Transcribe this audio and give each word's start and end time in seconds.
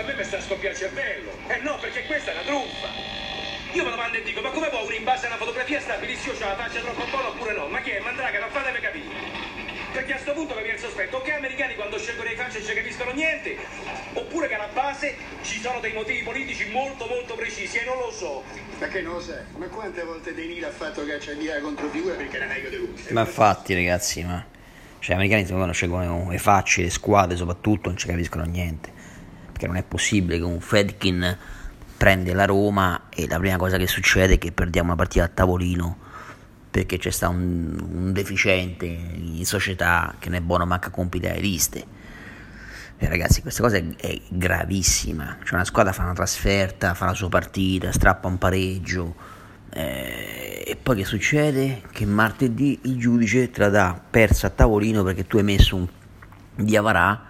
a 0.00 0.04
me 0.04 0.14
mi 0.14 0.24
sta 0.24 0.38
a 0.38 0.40
scoppiare 0.40 0.74
il 0.74 0.80
cervello. 0.80 1.30
Eh 1.46 1.58
no, 1.58 1.76
perché 1.78 2.04
questa 2.04 2.32
è 2.32 2.34
una 2.34 2.42
truffa. 2.42 2.88
Io 3.72 3.84
me 3.84 3.90
lo 3.90 3.96
mando 3.96 4.16
e 4.16 4.22
dico, 4.22 4.40
ma 4.40 4.50
come 4.50 4.68
può 4.68 4.82
uno 4.82 4.94
in 4.94 5.04
base 5.04 5.26
a 5.26 5.28
una 5.28 5.36
fotografia 5.38 5.80
stabilissi 5.80 6.28
io 6.28 6.34
c'ho 6.34 6.46
la 6.46 6.56
faccia 6.56 6.80
troppo 6.80 7.04
buona 7.08 7.28
oppure 7.28 7.54
no? 7.54 7.68
Ma 7.68 7.80
chi 7.80 7.90
è? 7.90 8.00
Mandraga, 8.00 8.40
non 8.40 8.50
fatemi 8.50 8.80
capire. 8.80 9.58
Perché 9.92 10.14
a 10.14 10.18
sto 10.18 10.32
punto 10.32 10.54
mi 10.54 10.62
viene 10.62 10.76
il 10.76 10.82
sospetto, 10.82 11.18
o 11.18 11.22
che 11.22 11.32
americani 11.32 11.74
quando 11.74 11.98
scelgono 11.98 12.28
le 12.28 12.36
facce 12.36 12.58
non 12.58 12.66
ci 12.66 12.74
capiscono 12.74 13.10
niente, 13.12 13.56
oppure 14.14 14.48
che 14.48 14.54
alla 14.54 14.70
base 14.72 15.16
ci 15.42 15.60
sono 15.60 15.80
dei 15.80 15.92
motivi 15.92 16.22
politici 16.22 16.68
molto 16.70 17.06
molto 17.06 17.34
precisi 17.34 17.78
e 17.78 17.84
non 17.84 17.98
lo 17.98 18.10
so. 18.10 18.42
Ma 18.78 18.88
che 18.88 19.02
non 19.02 19.14
lo 19.14 19.20
sai? 19.20 19.42
Ma 19.56 19.66
quante 19.66 20.02
volte 20.02 20.34
De 20.34 20.46
Niro 20.46 20.66
ha 20.66 20.70
fatto 20.70 21.04
caccia 21.04 21.32
via 21.32 21.60
contro 21.60 21.88
figura 21.90 22.14
perché 22.14 22.36
era 22.36 22.46
meglio 22.46 22.68
di 22.70 22.76
lui? 22.76 22.94
Ma 23.10 23.20
infatti, 23.20 23.74
ragazzi, 23.74 24.24
ma... 24.24 24.44
Cioè, 25.00 25.14
gli 25.14 25.18
americani 25.18 25.46
quando 25.46 25.72
scelgono 25.72 26.30
le 26.30 26.38
facce, 26.38 26.82
le 26.82 26.90
squadre 26.90 27.36
soprattutto, 27.36 27.88
non 27.88 27.98
ci 27.98 28.06
capiscono 28.06 28.44
niente. 28.44 28.98
Perché 29.60 29.66
non 29.66 29.76
è 29.76 29.86
possibile 29.86 30.38
che 30.38 30.44
un 30.44 30.58
Fedkin 30.58 31.36
prende 31.98 32.32
la 32.32 32.46
Roma 32.46 33.08
e 33.10 33.28
la 33.28 33.38
prima 33.38 33.58
cosa 33.58 33.76
che 33.76 33.86
succede 33.86 34.34
è 34.34 34.38
che 34.38 34.52
perdiamo 34.52 34.88
una 34.88 34.96
partita 34.96 35.24
a 35.24 35.28
tavolino 35.28 35.98
perché 36.70 36.96
c'è 36.96 37.10
stato 37.10 37.34
un, 37.34 37.76
un, 37.92 38.12
deficiente 38.14 38.86
in 38.86 39.44
società 39.44 40.14
che 40.18 40.30
non 40.30 40.38
è 40.38 40.40
buono 40.40 40.64
manca 40.64 40.88
compiti 40.88 41.26
alle 41.26 41.40
liste. 41.40 41.84
E 42.96 43.06
ragazzi, 43.06 43.42
questa 43.42 43.60
cosa 43.60 43.76
è, 43.76 43.84
è, 43.96 44.18
gravissima. 44.30 45.36
Cioè, 45.44 45.56
una 45.56 45.64
squadra 45.66 45.92
fa 45.92 46.04
una 46.04 46.14
trasferta, 46.14 46.94
fa 46.94 47.06
la 47.06 47.14
sua 47.14 47.28
partita, 47.28 47.92
strappa 47.92 48.28
un 48.28 48.38
pareggio. 48.38 49.14
Eh, 49.68 50.64
e 50.66 50.76
poi 50.82 50.96
che 50.96 51.04
succede? 51.04 51.82
Che 51.90 52.06
martedì 52.06 52.78
il 52.84 52.96
giudice 52.96 53.50
te 53.50 53.60
la 53.60 53.68
dà 53.68 54.00
persa 54.08 54.46
a 54.46 54.50
tavolino 54.50 55.02
perché 55.02 55.26
tu 55.26 55.36
hai 55.36 55.42
messo 55.42 55.76
un 55.76 55.86
diavarà 56.54 57.28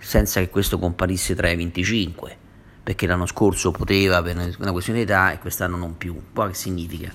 senza 0.00 0.40
che 0.40 0.48
questo 0.48 0.78
comparisse 0.78 1.34
tra 1.34 1.48
i 1.48 1.56
25 1.56 2.38
perché 2.82 3.06
l'anno 3.06 3.26
scorso 3.26 3.70
poteva 3.70 4.20
per 4.22 4.36
una 4.58 4.72
questione 4.72 5.00
di 5.00 5.04
età 5.04 5.32
e 5.32 5.38
quest'anno 5.38 5.76
non 5.76 5.96
più. 5.96 6.20
Poi 6.32 6.48
che 6.48 6.54
significa? 6.54 7.12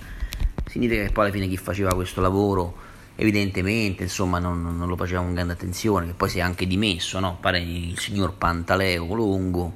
Significa 0.70 1.04
che 1.04 1.12
poi 1.12 1.26
alla 1.26 1.34
fine 1.34 1.48
chi 1.48 1.58
faceva 1.58 1.94
questo 1.94 2.22
lavoro 2.22 2.84
evidentemente 3.16 4.04
insomma 4.04 4.40
non, 4.40 4.78
non 4.78 4.88
lo 4.88 4.96
faceva 4.96 5.22
con 5.22 5.34
grande 5.34 5.54
attenzione, 5.54 6.06
che 6.06 6.14
poi 6.14 6.30
si 6.30 6.40
è 6.40 6.42
anche 6.42 6.68
dimesso, 6.68 7.20
no? 7.20 7.38
pare 7.42 7.60
il 7.60 7.98
signor 7.98 8.36
Pantaleo 8.36 9.06
Colongo 9.08 9.76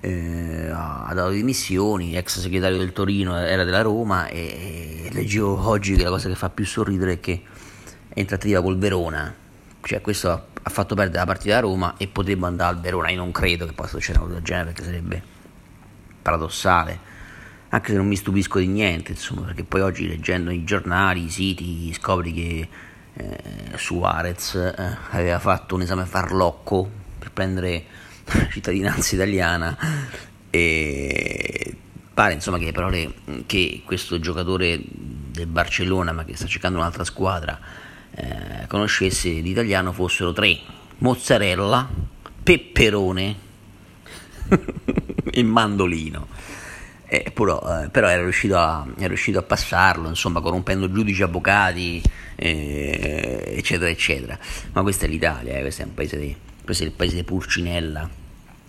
eh, 0.00 0.68
ha 0.72 1.10
dato 1.12 1.30
dimissioni, 1.30 2.16
ex 2.16 2.40
segretario 2.40 2.78
del 2.78 2.92
Torino, 2.92 3.36
era 3.36 3.64
della 3.64 3.82
Roma 3.82 4.28
e, 4.28 5.06
e 5.06 5.08
leggevo 5.12 5.68
oggi 5.68 5.96
che 5.96 6.02
la 6.02 6.10
cosa 6.10 6.28
che 6.28 6.34
fa 6.34 6.50
più 6.50 6.64
sorridere 6.64 7.12
è 7.12 7.20
che 7.20 7.42
è 8.08 8.20
in 8.20 8.26
trattativa 8.26 8.62
col 8.62 8.78
Verona, 8.78 9.34
cioè 9.82 10.00
questo 10.00 10.54
ha, 10.66 10.70
fatto 10.70 10.96
perdere 10.96 11.18
la 11.18 11.26
partita 11.26 11.56
a 11.58 11.60
Roma 11.60 11.94
e 11.96 12.08
potrebbe 12.08 12.46
andare 12.46 12.74
al 12.74 12.80
Verona, 12.80 13.10
io 13.10 13.18
non 13.18 13.30
credo 13.30 13.66
che 13.66 13.72
possa 13.72 13.90
succedere 13.98 14.24
una 14.24 14.26
cosa 14.26 14.38
del 14.38 14.44
genere 14.44 14.66
perché 14.72 14.84
sarebbe 14.84 15.22
paradossale. 16.22 17.14
Anche 17.68 17.90
se 17.90 17.96
non 17.96 18.06
mi 18.06 18.16
stupisco 18.16 18.58
di 18.58 18.66
niente, 18.66 19.12
insomma, 19.12 19.42
perché 19.42 19.64
poi 19.64 19.80
oggi 19.80 20.08
leggendo 20.08 20.50
i 20.50 20.64
giornali, 20.64 21.24
i 21.24 21.30
siti, 21.30 21.92
scopri 21.92 22.32
che 22.32 22.68
eh, 23.14 23.76
Suarez 23.76 24.54
eh, 24.54 24.96
aveva 25.10 25.38
fatto 25.38 25.74
un 25.74 25.82
esame 25.82 26.04
farlocco 26.04 26.88
per 27.18 27.30
prendere 27.30 27.84
cittadinanza 28.50 29.14
italiana. 29.14 29.76
E 30.50 31.76
pare 32.12 32.32
insomma 32.32 32.58
che, 32.58 32.72
parole, 32.72 33.12
che 33.46 33.82
questo 33.84 34.18
giocatore 34.18 34.80
del 34.82 35.46
Barcellona 35.46 36.12
ma 36.12 36.24
che 36.24 36.34
sta 36.34 36.46
cercando 36.46 36.78
un'altra 36.78 37.04
squadra 37.04 37.60
eh, 38.16 38.66
conoscesse 38.66 39.28
l'italiano 39.28 39.92
fossero 39.92 40.32
tre 40.32 40.58
mozzarella, 40.98 41.88
peperone 42.42 43.36
e 45.30 45.42
mandolino 45.42 46.26
eh, 47.08 47.30
però, 47.32 47.82
eh, 47.82 47.88
però 47.88 48.08
era, 48.08 48.22
riuscito 48.22 48.58
a, 48.58 48.84
era, 48.96 49.08
riuscito 49.08 49.38
a, 49.38 49.42
passarlo, 49.42 50.08
insomma, 50.08 50.40
corrompendo 50.40 50.90
giudici, 50.90 51.22
avvocati, 51.22 52.02
eh, 52.34 53.44
eccetera, 53.56 53.88
eccetera. 53.88 54.38
Ma 54.72 54.82
questa 54.82 55.06
è 55.06 55.08
l'Italia, 55.08 55.56
eh, 55.56 55.60
questo, 55.60 55.82
è 55.82 56.18
di, 56.18 56.36
questo, 56.64 56.82
è 56.82 56.86
il 56.86 56.92
paese 56.92 57.16
di 57.16 57.22
Pulcinella. 57.22 58.08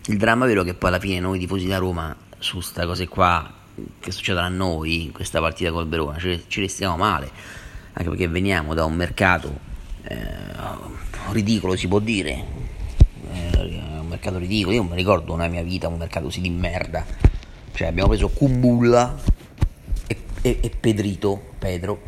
Il 0.05 0.17
dramma 0.17 0.45
vero 0.45 0.61
è 0.61 0.65
che 0.65 0.75
poi 0.75 0.89
alla 0.89 0.99
fine 0.99 1.19
noi 1.19 1.39
tifosi 1.39 1.67
da 1.67 1.77
Roma, 1.77 2.15
su 2.37 2.55
queste 2.55 2.85
cose 2.85 3.07
qua 3.07 3.53
che 3.99 4.11
succedono 4.11 4.45
a 4.45 4.49
noi, 4.49 5.03
in 5.05 5.11
questa 5.11 5.39
partita 5.39 5.71
col 5.71 5.87
Verona, 5.87 6.17
ci, 6.19 6.43
ci 6.47 6.61
restiamo 6.61 6.95
male, 6.95 7.29
anche 7.97 8.09
perché 8.09 8.27
veniamo 8.27 8.75
da 8.75 8.85
un 8.85 8.93
mercato 8.93 9.51
eh, 10.03 10.17
ridicolo, 11.31 11.75
si 11.75 11.87
può 11.87 11.97
dire, 11.97 12.43
eh, 13.31 13.81
un 13.99 14.07
mercato 14.07 14.37
ridicolo, 14.37 14.75
io 14.75 14.81
non 14.81 14.91
mi 14.91 14.97
ricordo 14.97 15.35
nella 15.35 15.49
mia 15.49 15.63
vita 15.63 15.87
un 15.87 15.97
mercato 15.97 16.25
così 16.25 16.41
di 16.41 16.51
merda. 16.51 17.03
Cioè 17.73 17.87
abbiamo 17.87 18.09
preso 18.09 18.29
Kumbulla 18.29 19.15
e, 20.05 20.23
e, 20.41 20.59
e, 20.61 20.69
Pedrito, 20.79 21.41
Pedro, 21.57 22.01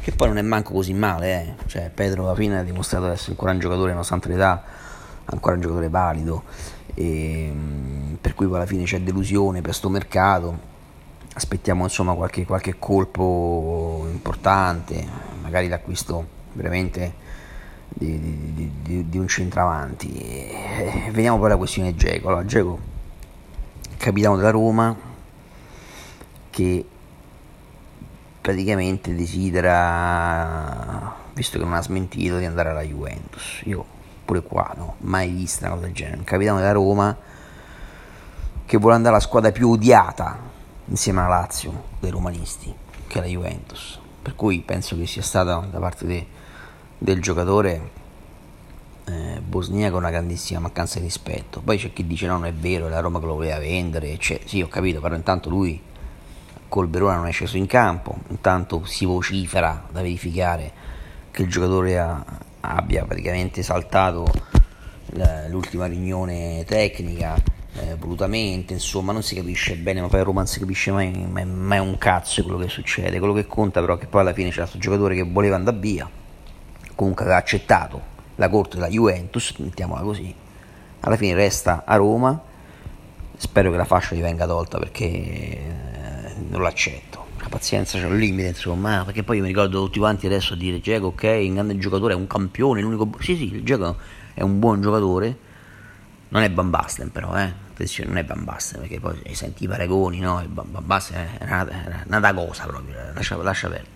che 0.00 0.12
poi 0.12 0.28
non 0.28 0.38
è 0.38 0.42
manco 0.42 0.72
così 0.72 0.94
male, 0.94 1.32
eh. 1.32 1.66
cioè 1.66 1.90
Pedro 1.90 2.24
alla 2.24 2.34
fine 2.34 2.58
ha 2.58 2.62
dimostrato 2.62 3.06
di 3.06 3.12
essere 3.12 3.32
ancora 3.32 3.52
un 3.52 3.58
giocatore 3.58 3.90
nonostante 3.90 4.28
l'età, 4.28 4.62
ancora 5.26 5.56
un 5.56 5.60
giocatore 5.60 5.90
valido, 5.90 6.44
e, 6.94 7.50
mm, 7.52 8.14
per 8.14 8.34
cui 8.34 8.46
poi 8.46 8.56
alla 8.56 8.66
fine 8.66 8.84
c'è 8.84 9.00
delusione 9.00 9.60
per 9.60 9.74
sto 9.74 9.90
mercato, 9.90 10.72
aspettiamo 11.34 11.84
insomma 11.84 12.14
qualche, 12.14 12.46
qualche 12.46 12.76
colpo 12.78 14.06
importante, 14.10 15.23
magari 15.54 15.68
l'acquisto 15.68 16.26
veramente 16.54 17.14
di, 17.88 18.18
di, 18.54 18.72
di, 18.82 19.08
di 19.08 19.18
un 19.18 19.28
centravanti. 19.28 20.12
E, 20.12 21.10
vediamo 21.12 21.38
poi 21.38 21.50
la 21.50 21.56
questione 21.56 21.94
Geco. 21.94 22.26
Allora, 22.28 22.44
Geco, 22.44 22.78
capitano 23.96 24.36
della 24.36 24.50
Roma, 24.50 24.96
che 26.50 26.84
praticamente 28.40 29.14
desidera, 29.14 31.14
visto 31.32 31.58
che 31.58 31.64
non 31.64 31.74
ha 31.74 31.82
smentito, 31.82 32.38
di 32.38 32.46
andare 32.46 32.70
alla 32.70 32.82
Juventus. 32.82 33.60
Io 33.64 33.84
pure 34.24 34.42
qua, 34.42 34.72
no, 34.76 34.96
mai 34.98 35.30
vista 35.30 35.66
una 35.66 35.74
cosa 35.74 35.86
del 35.86 35.94
genere. 35.94 36.18
Un 36.18 36.24
capitano 36.24 36.58
della 36.58 36.72
Roma 36.72 37.16
che 38.66 38.78
vuole 38.78 38.96
andare 38.96 39.14
alla 39.14 39.24
squadra 39.24 39.52
più 39.52 39.70
odiata 39.70 40.36
insieme 40.86 41.20
alla 41.20 41.38
Lazio 41.38 41.84
dei 42.00 42.10
romanisti, 42.10 42.74
che 43.06 43.18
è 43.18 43.20
la 43.20 43.28
Juventus. 43.28 44.02
Per 44.24 44.34
cui 44.34 44.62
penso 44.62 44.96
che 44.96 45.04
sia 45.04 45.20
stata 45.20 45.58
da 45.70 45.78
parte 45.78 46.06
de, 46.06 46.26
del 46.96 47.20
giocatore 47.20 47.90
eh, 49.04 49.42
bosniaco 49.46 49.98
una 49.98 50.08
grandissima 50.08 50.60
mancanza 50.60 50.98
di 50.98 51.04
rispetto. 51.04 51.60
Poi 51.60 51.76
c'è 51.76 51.92
chi 51.92 52.06
dice 52.06 52.26
no, 52.26 52.38
non 52.38 52.46
è 52.46 52.54
vero, 52.54 52.86
è 52.86 52.88
la 52.88 53.00
Roma 53.00 53.20
che 53.20 53.26
lo 53.26 53.34
voleva 53.34 53.58
vendere. 53.58 54.16
Cioè, 54.16 54.40
sì, 54.46 54.62
ho 54.62 54.68
capito, 54.68 55.02
però 55.02 55.14
intanto 55.14 55.50
lui 55.50 55.78
col 56.68 56.88
Verona 56.88 57.16
non 57.16 57.26
è 57.26 57.32
sceso 57.32 57.58
in 57.58 57.66
campo, 57.66 58.16
intanto 58.28 58.86
si 58.86 59.04
vocifera 59.04 59.86
da 59.92 60.00
verificare 60.00 60.72
che 61.30 61.42
il 61.42 61.50
giocatore 61.50 61.98
ha, 61.98 62.24
abbia 62.60 63.04
praticamente 63.04 63.62
saltato 63.62 64.26
l'ultima 65.48 65.84
riunione 65.84 66.64
tecnica 66.66 67.36
eh, 67.76 67.96
volutamente, 67.96 68.72
insomma 68.72 69.12
non 69.12 69.22
si 69.22 69.34
capisce 69.34 69.76
bene, 69.76 70.00
ma 70.00 70.08
poi 70.08 70.20
a 70.20 70.22
Roma 70.22 70.40
non 70.40 70.48
si 70.48 70.60
capisce 70.60 70.92
mai, 70.92 71.10
mai, 71.10 71.44
mai, 71.44 71.78
un 71.78 71.98
cazzo 71.98 72.42
quello 72.42 72.58
che 72.58 72.68
succede, 72.68 73.18
quello 73.18 73.34
che 73.34 73.46
conta 73.46 73.80
però 73.80 73.96
è 73.96 73.98
che 73.98 74.06
poi 74.06 74.20
alla 74.20 74.32
fine 74.32 74.50
c'era 74.50 74.62
questo 74.62 74.78
giocatore 74.78 75.14
che 75.14 75.24
voleva 75.24 75.56
andare 75.56 75.76
via, 75.78 76.08
comunque 76.94 77.24
aveva 77.24 77.38
accettato 77.38 78.12
la 78.36 78.48
corte 78.48 78.76
della 78.76 78.88
Juventus, 78.88 79.54
mettiamola 79.58 80.02
così, 80.02 80.34
alla 81.00 81.16
fine 81.16 81.34
resta 81.34 81.84
a 81.84 81.96
Roma, 81.96 82.40
spero 83.36 83.70
che 83.70 83.76
la 83.76 83.84
fascia 83.84 84.14
gli 84.14 84.20
venga 84.20 84.46
tolta 84.46 84.78
perché 84.78 85.60
non 86.48 86.62
l'accetto. 86.62 87.22
La 87.40 87.48
pazienza 87.50 87.98
c'è 87.98 88.06
un 88.06 88.16
limite, 88.16 88.48
insomma, 88.48 89.02
perché 89.04 89.22
poi 89.22 89.36
io 89.36 89.42
mi 89.42 89.48
ricordo 89.48 89.84
tutti 89.84 89.98
quanti 89.98 90.24
adesso 90.24 90.54
a 90.54 90.56
dire 90.56 90.80
Geco, 90.80 91.08
ok, 91.08 91.22
un 91.24 91.54
grande 91.54 91.76
giocatore, 91.76 92.14
è 92.14 92.16
un 92.16 92.26
campione, 92.26 92.80
l'unico... 92.80 93.10
Sì, 93.20 93.36
sì, 93.36 93.52
il 93.52 93.62
Geco 93.62 93.96
è 94.32 94.42
un 94.42 94.58
buon 94.58 94.80
giocatore, 94.80 95.36
non 96.28 96.42
è 96.42 96.50
Van 96.50 96.70
Basten 96.70 97.12
però, 97.12 97.36
eh. 97.36 97.63
Attenzione, 97.74 98.08
non 98.08 98.18
è 98.18 98.24
Basten, 98.24 98.80
perché 98.80 99.00
poi 99.00 99.20
senti 99.32 99.64
i 99.64 99.68
paragoni, 99.68 100.20
no? 100.20 100.42
Basten 100.48 101.28
è 101.38 101.44
una, 101.44 102.04
una, 102.06 102.32
cosa 102.32 102.66
proprio, 102.66 102.94
lascia, 103.12 103.36
lascia 103.36 103.68
perdere. 103.68 103.90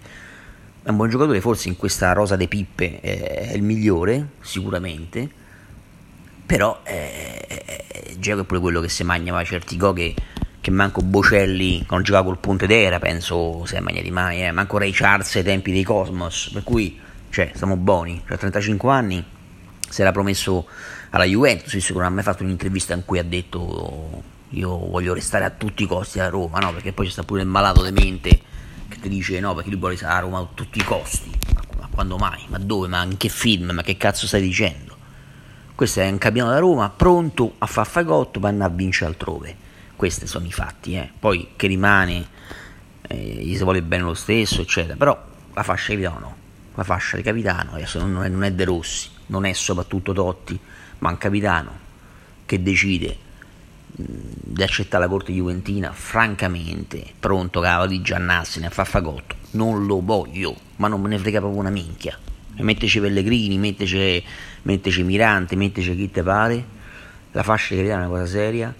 È 0.82 0.91
un 0.91 0.97
buon 0.97 1.08
giocatore, 1.08 1.41
forse 1.41 1.69
in 1.69 1.76
questa 1.76 2.12
rosa 2.12 2.35
de 2.35 2.49
pippe 2.49 3.00
è, 3.00 3.50
è 3.50 3.53
il 3.53 3.62
migliore, 3.62 4.31
sicuramente, 4.41 5.31
però 6.44 6.81
eh, 6.82 7.47
eh, 7.47 8.17
Geco 8.19 8.41
è 8.41 8.44
pure 8.44 8.58
quello 8.58 8.81
che 8.81 8.88
si 8.88 9.05
mangia 9.05 9.44
certi 9.44 9.76
go 9.76 9.93
che 9.93 10.14
che 10.61 10.70
manco 10.70 11.03
Bocelli 11.03 11.85
quando 11.87 12.05
giocava 12.05 12.25
col 12.25 12.38
Ponte 12.38 12.67
d'Era 12.67 12.99
penso 12.99 13.64
si 13.64 13.76
è 13.76 13.81
mangiati 13.81 14.11
mai 14.11 14.44
eh. 14.44 14.50
manco 14.50 14.79
Ray 14.79 14.91
Charles 14.91 15.35
ai 15.37 15.43
tempi 15.43 15.73
dei 15.73 15.85
Cosmos 15.85 16.50
per 16.53 16.64
cui 16.64 16.99
cioè 17.31 17.53
siamo 17.55 17.76
buoni 17.76 18.23
cioè, 18.26 18.35
a 18.35 18.38
35 18.38 18.91
anni 18.91 19.25
si 19.88 20.00
era 20.00 20.11
promesso 20.11 20.67
alla 21.10 21.25
Juventus 21.25 21.72
visto 21.72 21.93
che 21.93 21.99
non 21.99 22.08
ha 22.08 22.10
mai 22.10 22.22
fatto 22.22 22.43
un'intervista 22.43 22.94
in 22.94 23.05
cui 23.05 23.19
ha 23.19 23.25
detto 23.25 24.22
io 24.50 24.76
voglio 24.76 25.14
restare 25.14 25.44
a 25.44 25.50
tutti 25.50 25.82
i 25.82 25.87
costi 25.87 26.20
a 26.20 26.28
Roma 26.28 26.58
no 26.58 26.72
perché 26.72 26.93
poi 26.93 27.06
c'è 27.06 27.12
sta 27.12 27.22
pure 27.22 27.43
il 27.43 27.49
malato 27.49 27.82
di 27.82 27.93
mente 27.93 28.40
che 28.88 28.99
ti 29.00 29.08
dice 29.08 29.38
no 29.40 29.55
perché 29.55 29.70
lui 29.70 29.78
vuole 29.78 29.96
stare 29.96 30.14
a 30.14 30.20
Roma 30.20 30.38
a 30.38 30.49
tutti 30.55 30.78
i 30.78 30.84
costi 30.84 31.31
ma, 31.55 31.62
ma 31.81 31.88
quando 31.90 32.16
mai 32.16 32.44
ma 32.49 32.58
dove 32.58 32.88
ma 32.88 33.02
in 33.05 33.16
che 33.16 33.28
film 33.28 33.70
ma 33.70 33.82
che 33.82 33.96
cazzo 33.96 34.26
stai 34.26 34.40
dicendo 34.43 34.88
questo 35.78 36.00
è 36.00 36.10
un 36.10 36.19
capitano 36.19 36.50
da 36.50 36.58
Roma 36.58 36.90
pronto 36.90 37.55
a 37.58 37.66
far 37.66 37.87
fagotto 37.87 38.40
per 38.40 38.50
andare 38.50 38.72
a 38.72 38.75
vincere 38.75 39.10
altrove. 39.10 39.55
Questi 39.94 40.26
sono 40.26 40.44
i 40.44 40.50
fatti, 40.50 40.96
eh. 40.96 41.08
poi 41.16 41.50
che 41.55 41.69
rimane, 41.69 42.26
eh, 43.02 43.16
gli 43.16 43.55
si 43.55 43.62
vuole 43.62 43.81
bene 43.82 44.02
lo 44.02 44.14
stesso, 44.14 44.60
eccetera. 44.60 44.96
Però 44.96 45.16
la 45.55 45.62
fascia 45.62 45.94
di 45.94 46.02
capitano, 46.02 46.37
la 46.75 46.82
fascia 46.82 47.16
di 47.16 47.22
capitano, 47.22 47.75
adesso 47.75 48.05
non 48.05 48.25
è, 48.25 48.28
non 48.28 48.43
è 48.43 48.50
De 48.50 48.64
Rossi, 48.64 49.08
non 49.29 49.45
è 49.47 49.53
soprattutto 49.53 50.13
Totti, 50.13 50.59
ma 50.99 51.11
un 51.11 51.19
capitano 51.19 51.87
che 52.45 52.63
decide 52.63 53.27
di 53.91 54.63
accettare 54.63 55.05
la 55.05 55.11
corte 55.11 55.33
juventina, 55.33 55.93
francamente, 55.93 57.05
pronto 57.19 57.61
cavolo 57.61 57.89
di 57.89 58.01
Giannassine 58.01 58.67
a 58.67 58.71
far 58.71 58.87
fagotto, 58.87 59.35
non 59.53 59.87
lo 59.87 60.01
voglio, 60.03 60.55
ma 60.77 60.89
non 60.89 61.01
me 61.01 61.09
ne 61.09 61.19
frega 61.19 61.39
proprio 61.41 61.61
una 61.61 61.71
minchia. 61.71 62.17
Metteci 62.59 63.01
Pellegrini, 63.01 63.57
metteci, 63.57 64.23
metteci 64.63 65.03
Mirante, 65.03 65.57
metteci 65.57 65.95
chi 65.97 66.11
te 66.11 66.23
pare, 66.23 66.65
la 67.33 67.43
fascia 67.43 67.75
italiana 67.75 68.05
è 68.05 68.07
una 68.07 68.19
cosa 68.19 68.27
seria, 68.27 68.75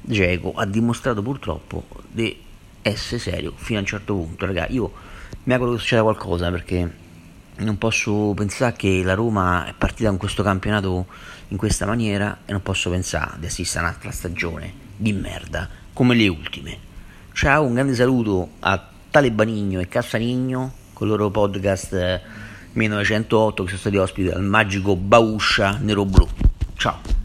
Geco 0.00 0.52
ha 0.54 0.64
dimostrato 0.64 1.22
purtroppo 1.22 1.86
di 2.08 2.40
essere 2.82 3.20
serio 3.20 3.52
fino 3.56 3.78
a 3.78 3.82
un 3.82 3.86
certo 3.88 4.14
punto, 4.14 4.46
ragazzi, 4.46 4.74
io 4.74 4.92
mi 5.44 5.52
auguro 5.52 5.72
che 5.72 5.78
succeda 5.78 6.02
qualcosa 6.02 6.50
perché 6.50 7.04
non 7.58 7.78
posso 7.78 8.32
pensare 8.34 8.74
che 8.76 9.02
la 9.02 9.14
Roma 9.14 9.66
è 9.66 9.74
partita 9.76 10.08
con 10.08 10.18
questo 10.18 10.42
campionato 10.42 11.06
in 11.48 11.56
questa 11.56 11.86
maniera 11.86 12.38
e 12.44 12.52
non 12.52 12.62
posso 12.62 12.90
pensare 12.90 13.38
di 13.38 13.46
assistere 13.46 13.84
a 13.84 13.88
un'altra 13.88 14.10
stagione 14.10 14.72
di 14.96 15.12
merda 15.12 15.68
come 15.92 16.14
le 16.14 16.28
ultime. 16.28 16.78
Ciao, 17.32 17.64
un 17.64 17.74
grande 17.74 17.94
saluto 17.94 18.50
a 18.60 18.88
Tale 19.10 19.30
Banigno 19.30 19.80
e 19.80 19.88
Cassanigno 19.88 20.72
con 20.92 21.06
il 21.06 21.12
loro 21.14 21.30
podcast 21.30 22.20
1908 22.72 23.62
che 23.62 23.68
sono 23.68 23.80
stati 23.80 23.96
ospiti 23.96 24.28
dal 24.28 24.42
magico 24.42 24.96
Bauscia 24.96 25.78
Nero 25.80 26.04
Blu. 26.04 26.28
Ciao! 26.76 27.15